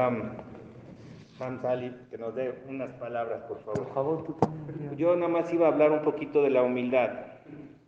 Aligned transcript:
Jajam, 0.00 0.22
Ham 1.40 1.60
Salib, 1.62 1.92
que 2.10 2.16
nos 2.18 2.34
dé 2.34 2.54
unas 2.68 2.90
palabras, 2.94 3.42
por 3.42 3.58
Por 3.58 3.74
favor. 3.76 3.94
favor, 3.94 4.24
tú 4.24 4.32
también. 4.34 4.96
Yo 4.96 5.14
nada 5.16 5.28
más 5.28 5.52
iba 5.52 5.66
a 5.68 5.72
hablar 5.72 5.90
un 5.92 6.00
poquito 6.00 6.42
de 6.42 6.50
la 6.50 6.62
humildad. 6.62 7.10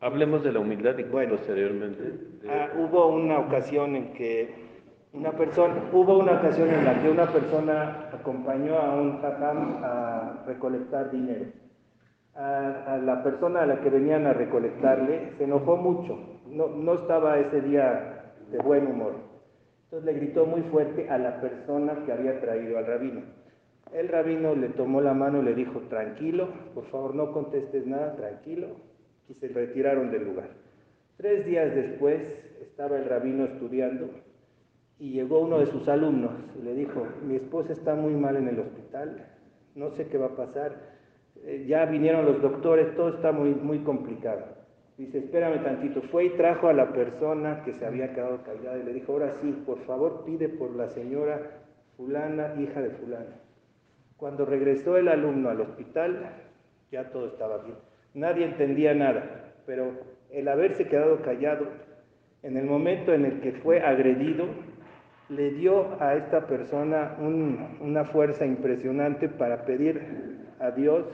Hablemos 0.00 0.42
de 0.42 0.52
la 0.52 0.60
humildad 0.60 0.98
y 0.98 1.04
Bueno. 1.04 1.36
posteriormente. 1.36 2.02
de- 2.02 2.50
Ah, 2.50 2.68
hubo 2.78 3.06
una 3.08 3.38
ocasión 3.38 3.94
en 3.96 4.12
que 4.14 4.54
una 5.12 5.30
persona, 5.32 5.74
hubo 5.92 6.18
una 6.18 6.32
ocasión 6.32 6.68
en 6.70 6.84
la 6.84 7.00
que 7.00 7.08
una 7.10 7.26
persona 7.26 8.08
acompañó 8.12 8.78
a 8.78 8.94
un 8.94 9.20
jajam 9.20 9.78
a 9.84 10.42
recolectar 10.46 11.10
dinero. 11.10 11.46
A, 12.34 12.94
a 12.94 12.96
la 12.98 13.22
persona 13.22 13.62
a 13.62 13.66
la 13.66 13.80
que 13.80 13.90
venían 13.90 14.26
a 14.26 14.32
recolectarle 14.32 15.32
se 15.36 15.44
enojó 15.44 15.76
mucho, 15.76 16.18
no, 16.46 16.68
no 16.68 16.94
estaba 16.94 17.38
ese 17.38 17.60
día 17.60 18.32
de 18.50 18.58
buen 18.58 18.86
humor. 18.86 19.12
Entonces 19.92 20.14
le 20.14 20.20
gritó 20.20 20.46
muy 20.46 20.62
fuerte 20.62 21.10
a 21.10 21.18
la 21.18 21.38
persona 21.42 22.02
que 22.06 22.12
había 22.12 22.40
traído 22.40 22.78
al 22.78 22.86
rabino. 22.86 23.20
El 23.92 24.08
rabino 24.08 24.54
le 24.54 24.70
tomó 24.70 25.02
la 25.02 25.12
mano 25.12 25.42
y 25.42 25.44
le 25.44 25.54
dijo, 25.54 25.80
tranquilo, 25.90 26.48
por 26.74 26.86
favor 26.86 27.14
no 27.14 27.30
contestes 27.30 27.86
nada, 27.86 28.16
tranquilo, 28.16 28.68
y 29.28 29.34
se 29.34 29.48
retiraron 29.48 30.10
del 30.10 30.24
lugar. 30.24 30.48
Tres 31.18 31.44
días 31.44 31.74
después 31.74 32.22
estaba 32.62 32.96
el 32.96 33.04
rabino 33.04 33.44
estudiando 33.44 34.08
y 34.98 35.12
llegó 35.12 35.40
uno 35.40 35.58
de 35.58 35.66
sus 35.66 35.86
alumnos 35.88 36.32
y 36.58 36.62
le 36.64 36.72
dijo, 36.72 37.06
mi 37.26 37.36
esposa 37.36 37.74
está 37.74 37.94
muy 37.94 38.14
mal 38.14 38.36
en 38.36 38.48
el 38.48 38.60
hospital, 38.60 39.26
no 39.74 39.90
sé 39.90 40.06
qué 40.06 40.16
va 40.16 40.28
a 40.28 40.36
pasar, 40.36 40.74
eh, 41.44 41.66
ya 41.68 41.84
vinieron 41.84 42.24
los 42.24 42.40
doctores, 42.40 42.96
todo 42.96 43.10
está 43.10 43.30
muy, 43.30 43.50
muy 43.50 43.80
complicado. 43.80 44.61
Dice, 44.98 45.18
espérame 45.18 45.62
tantito, 45.62 46.02
fue 46.02 46.26
y 46.26 46.30
trajo 46.30 46.68
a 46.68 46.72
la 46.72 46.92
persona 46.92 47.62
que 47.64 47.72
se 47.72 47.86
había 47.86 48.12
quedado 48.14 48.42
callada 48.42 48.78
y 48.78 48.82
le 48.82 48.92
dijo, 48.92 49.12
ahora 49.12 49.32
sí, 49.40 49.50
por 49.64 49.78
favor 49.80 50.24
pide 50.24 50.48
por 50.48 50.74
la 50.76 50.88
señora 50.88 51.40
fulana, 51.96 52.54
hija 52.60 52.80
de 52.82 52.90
fulana. 52.90 53.36
Cuando 54.16 54.44
regresó 54.44 54.96
el 54.98 55.08
alumno 55.08 55.48
al 55.48 55.60
hospital, 55.62 56.26
ya 56.90 57.10
todo 57.10 57.26
estaba 57.26 57.58
bien. 57.58 57.76
Nadie 58.14 58.44
entendía 58.44 58.94
nada, 58.94 59.54
pero 59.66 59.92
el 60.30 60.46
haberse 60.48 60.86
quedado 60.86 61.22
callado, 61.22 61.66
en 62.42 62.56
el 62.56 62.66
momento 62.66 63.14
en 63.14 63.24
el 63.24 63.40
que 63.40 63.52
fue 63.52 63.80
agredido, 63.80 64.46
le 65.30 65.50
dio 65.52 66.00
a 66.02 66.14
esta 66.14 66.46
persona 66.46 67.16
un- 67.18 67.78
una 67.80 68.04
fuerza 68.04 68.44
impresionante 68.44 69.28
para 69.28 69.64
pedir 69.64 70.00
a 70.60 70.70
Dios 70.70 71.06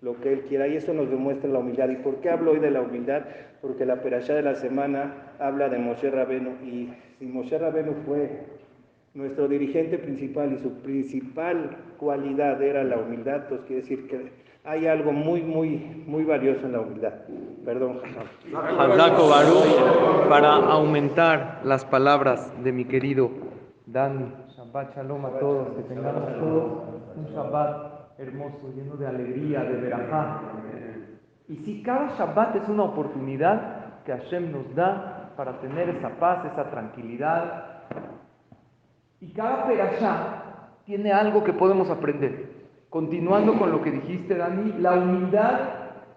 lo 0.00 0.20
que 0.20 0.32
Él 0.32 0.40
quiera. 0.42 0.68
Y 0.68 0.76
eso 0.76 0.92
nos 0.92 1.10
demuestra 1.10 1.50
la 1.50 1.58
humildad. 1.58 1.88
¿Y 1.88 1.96
por 1.96 2.16
qué 2.16 2.30
hablo 2.30 2.52
hoy 2.52 2.60
de 2.60 2.70
la 2.70 2.80
humildad? 2.80 3.22
Porque 3.60 3.84
la 3.84 4.02
perashá 4.02 4.34
de 4.34 4.42
la 4.42 4.54
semana 4.54 5.34
habla 5.38 5.68
de 5.68 5.78
Moshe 5.78 6.10
Rabenu. 6.10 6.50
Y 6.64 6.90
si 7.18 7.26
Moshe 7.26 7.58
Rabenu 7.58 7.94
fue 8.06 8.46
nuestro 9.14 9.48
dirigente 9.48 9.98
principal 9.98 10.52
y 10.52 10.58
su 10.58 10.72
principal 10.80 11.76
cualidad 11.98 12.62
era 12.62 12.84
la 12.84 12.98
humildad, 12.98 13.48
pues 13.48 13.62
quiere 13.62 13.82
decir 13.82 14.06
que 14.06 14.30
hay 14.64 14.86
algo 14.86 15.12
muy, 15.12 15.42
muy, 15.42 16.04
muy 16.06 16.24
valioso 16.24 16.66
en 16.66 16.72
la 16.72 16.80
humildad. 16.80 17.14
Perdón. 17.64 18.00
Hazako 18.54 19.28
Baruch, 19.28 20.28
para 20.28 20.54
aumentar 20.54 21.60
las 21.64 21.84
palabras 21.84 22.52
de 22.62 22.72
mi 22.72 22.84
querido 22.84 23.30
Dani. 23.86 24.30
Shabbat 24.54 24.94
Shalom 24.94 25.24
a 25.24 25.30
todos, 25.38 25.68
que 25.76 25.82
tengamos 25.82 26.38
todos 26.38 26.98
un 27.16 27.26
Shabbat 27.34 27.87
hermoso, 28.18 28.72
lleno 28.74 28.96
de 28.96 29.06
alegría, 29.06 29.62
de 29.62 29.76
verajá. 29.76 30.42
Y 31.48 31.56
si 31.58 31.82
cada 31.82 32.16
Shabbat 32.16 32.56
es 32.56 32.68
una 32.68 32.82
oportunidad 32.82 34.02
que 34.04 34.12
Hashem 34.12 34.52
nos 34.52 34.74
da 34.74 35.32
para 35.36 35.60
tener 35.60 35.88
esa 35.88 36.10
paz, 36.18 36.44
esa 36.52 36.70
tranquilidad. 36.70 37.84
Y 39.20 39.32
cada 39.32 39.66
perashá 39.66 40.42
tiene 40.84 41.12
algo 41.12 41.44
que 41.44 41.52
podemos 41.52 41.88
aprender. 41.90 42.58
Continuando 42.90 43.58
con 43.58 43.70
lo 43.70 43.82
que 43.82 43.92
dijiste, 43.92 44.36
Dani, 44.36 44.74
la 44.80 44.94
humildad 44.94 45.60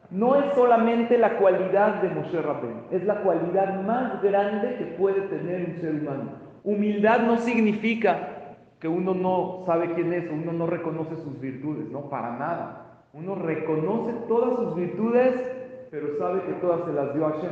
no 0.09 0.35
es 0.35 0.53
solamente 0.55 1.17
la 1.17 1.37
cualidad 1.37 2.01
de 2.01 2.09
Moshe 2.09 2.41
Rabbeinu, 2.41 2.81
es 2.91 3.03
la 3.05 3.21
cualidad 3.21 3.81
más 3.83 4.21
grande 4.21 4.75
que 4.77 4.85
puede 4.97 5.21
tener 5.27 5.69
un 5.69 5.81
ser 5.81 5.95
humano. 5.95 6.31
Humildad 6.63 7.21
no 7.21 7.37
significa 7.37 8.40
que 8.81 8.87
uno 8.87 9.13
no 9.13 9.63
sabe 9.67 9.93
quién 9.93 10.11
es, 10.11 10.29
uno 10.31 10.51
no 10.51 10.65
reconoce 10.65 11.15
sus 11.17 11.39
virtudes, 11.39 11.89
no, 11.91 12.09
para 12.09 12.35
nada. 12.37 13.03
Uno 13.13 13.35
reconoce 13.35 14.13
todas 14.27 14.57
sus 14.57 14.75
virtudes, 14.75 15.87
pero 15.91 16.17
sabe 16.17 16.41
que 16.41 16.53
todas 16.53 16.83
se 16.85 16.93
las 16.93 17.13
dio 17.13 17.29
Hashem. 17.29 17.51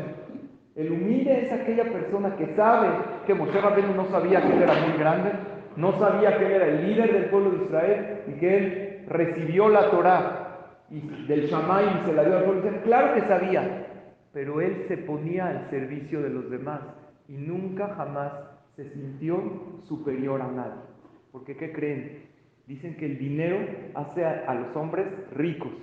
El 0.76 0.92
humilde 0.92 1.46
es 1.46 1.52
aquella 1.52 1.84
persona 1.84 2.36
que 2.36 2.56
sabe 2.56 2.88
que 3.28 3.36
Moshe 3.36 3.62
Rabbeinu 3.62 3.94
no 3.94 4.06
sabía 4.08 4.42
que 4.42 4.54
él 4.54 4.64
era 4.64 4.74
muy 4.88 4.98
grande, 4.98 5.32
no 5.76 6.00
sabía 6.00 6.36
que 6.38 6.46
él 6.48 6.52
era 6.54 6.66
el 6.66 6.88
líder 6.88 7.14
del 7.14 7.30
pueblo 7.30 7.52
de 7.52 7.66
Israel 7.66 8.22
y 8.28 8.32
que 8.40 8.58
él 8.58 9.06
recibió 9.08 9.70
la 9.70 9.92
Torá 9.92 10.46
del 10.90 11.46
Shammai 11.46 11.86
y 11.86 12.06
se 12.08 12.14
la 12.14 12.24
dio 12.24 12.38
al 12.38 12.44
pueblo 12.46 12.62
de. 12.64 12.82
Claro 12.82 13.14
que 13.14 13.22
sabía, 13.28 13.86
pero 14.34 14.62
él 14.62 14.86
se 14.88 14.98
ponía 14.98 15.48
al 15.48 15.70
servicio 15.70 16.24
de 16.24 16.30
los 16.30 16.50
demás 16.50 16.82
y 17.28 17.34
nunca 17.34 17.94
jamás 17.96 18.32
se 18.76 18.90
sintió 18.94 19.44
superior 19.84 20.42
a 20.42 20.48
nadie. 20.48 20.90
Porque 21.32 21.56
¿qué 21.56 21.72
creen? 21.72 22.28
Dicen 22.68 22.96
que 22.98 23.06
el 23.06 23.18
dinero 23.18 23.58
hace 23.96 24.26
a, 24.26 24.46
a 24.48 24.56
los 24.56 24.76
hombres 24.76 25.08
ricos. 25.34 25.74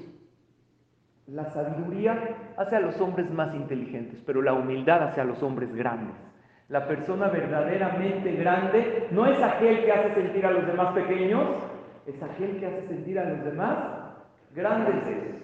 La 1.26 1.50
sabiduría 1.52 2.36
hace 2.56 2.76
a 2.76 2.80
los 2.80 3.00
hombres 3.00 3.30
más 3.30 3.54
inteligentes, 3.54 4.22
pero 4.24 4.42
la 4.42 4.52
humildad 4.52 5.02
hace 5.02 5.20
a 5.20 5.24
los 5.24 5.42
hombres 5.42 5.74
grandes. 5.74 6.14
La 6.68 6.86
persona 6.88 7.28
verdaderamente 7.28 8.32
grande 8.32 9.08
no 9.12 9.26
es 9.26 9.40
aquel 9.40 9.84
que 9.84 9.92
hace 9.92 10.14
sentir 10.14 10.46
a 10.46 10.50
los 10.50 10.66
demás 10.66 10.94
pequeños, 10.94 11.48
es 12.06 12.20
aquel 12.22 12.58
que 12.58 12.66
hace 12.66 12.88
sentir 12.88 13.18
a 13.18 13.24
los 13.24 13.44
demás 13.44 13.78
grandes. 14.54 14.94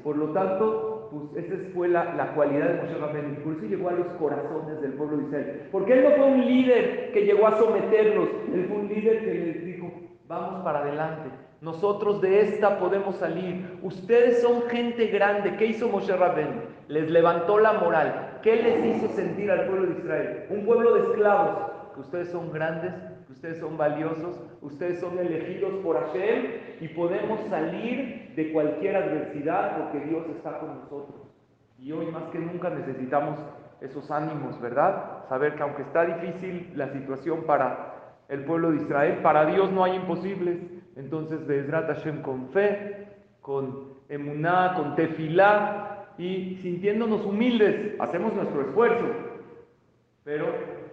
Por 0.03 0.17
lo 0.17 0.31
tanto, 0.31 1.02
pues 1.13 1.45
esa 1.45 1.55
fue 1.75 1.89
la, 1.89 2.15
la 2.15 2.35
cualidad 2.35 2.69
de 2.69 2.83
Moshe 2.83 2.99
Rabbeinu. 2.99 3.35
Por 3.43 3.53
eso 3.55 3.67
llegó 3.67 3.89
a 3.91 3.93
los 3.93 4.07
corazones 4.15 4.81
del 4.81 4.95
pueblo 4.95 5.19
de 5.19 5.25
Israel. 5.25 5.69
Porque 5.71 5.93
él 5.93 6.05
no 6.05 6.11
fue 6.13 6.25
un 6.25 6.47
líder 6.47 7.13
que 7.13 7.27
llegó 7.27 7.47
a 7.47 7.59
someterlos, 7.59 8.29
él 8.53 8.67
fue 8.67 8.79
un 8.79 8.89
líder 8.89 9.21
que 9.21 9.35
les 9.35 9.65
dijo, 9.65 9.93
vamos 10.27 10.65
para 10.65 10.81
adelante. 10.81 11.29
Nosotros 11.61 12.21
de 12.21 12.41
esta 12.41 12.79
podemos 12.79 13.17
salir. 13.17 13.79
Ustedes 13.83 14.43
son 14.43 14.63
gente 14.63 15.07
grande. 15.07 15.55
¿Qué 15.57 15.67
hizo 15.67 15.89
Moshe 15.89 16.17
Rabbeinu? 16.17 16.63
Les 16.89 17.09
levantó 17.09 17.59
la 17.59 17.75
moral. 17.75 18.41
¿Qué 18.43 18.57
les 18.57 18.97
hizo 18.97 19.09
sentir 19.15 19.49
al 19.51 19.67
pueblo 19.67 19.87
de 19.87 20.01
Israel? 20.01 20.47
Un 20.51 20.65
pueblo 20.65 20.95
de 20.95 21.01
esclavos. 21.03 21.71
Que 21.95 22.01
ustedes 22.01 22.31
son 22.31 22.51
grandes, 22.51 22.93
ustedes 23.33 23.59
son 23.59 23.77
valiosos, 23.77 24.41
ustedes 24.61 25.01
son 25.01 25.19
elegidos 25.19 25.73
por 25.83 25.99
Hashem 25.99 26.45
y 26.81 26.89
podemos 26.89 27.41
salir 27.49 28.33
de 28.37 28.53
cualquier 28.53 28.97
adversidad 28.97 29.79
porque 29.79 30.07
Dios 30.07 30.25
está 30.37 30.59
con 30.59 30.81
nosotros. 30.81 31.23
Y 31.79 31.93
hoy 31.93 32.07
más 32.07 32.25
que 32.31 32.39
nunca 32.39 32.71
necesitamos 32.71 33.39
esos 33.81 34.11
ánimos, 34.11 34.61
¿verdad? 34.61 35.25
Saber 35.29 35.57
que 35.57 35.63
aunque 35.63 35.83
está 35.83 36.05
difícil 36.05 36.73
la 36.77 36.89
situación 36.93 37.43
para 37.45 38.17
el 38.29 38.45
pueblo 38.45 38.71
de 38.71 38.77
Israel, 38.77 39.19
para 39.23 39.47
Dios 39.47 39.73
no 39.73 39.83
hay 39.83 39.97
imposibles. 39.97 40.59
Entonces, 40.95 41.47
Bezrat 41.47 41.87
Hashem 41.87 42.23
con 42.23 42.51
fe, 42.51 43.09
con 43.41 43.95
emuná, 44.09 44.75
con 44.77 44.95
tefilá 44.95 46.07
y 46.19 46.57
sintiéndonos 46.63 47.25
humildes, 47.25 47.99
hacemos 47.99 48.35
nuestro 48.35 48.61
esfuerzo. 48.63 49.32
Pero 50.25 50.47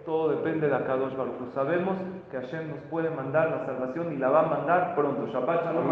todo 0.04 0.30
depende 0.30 0.68
de 0.68 0.74
Akadosh 0.74 1.14
Baruch. 1.14 1.54
Sabemos 1.54 1.96
que 2.32 2.36
Hashem 2.36 2.68
nos 2.68 2.80
puede 2.90 3.10
mandar 3.10 3.48
la 3.50 3.64
salvación 3.64 4.12
y 4.12 4.16
la 4.16 4.28
va 4.28 4.40
a 4.40 4.48
mandar 4.48 4.94
pronto. 4.96 5.28
Shabbat 5.28 5.66
Shalom. 5.66 5.90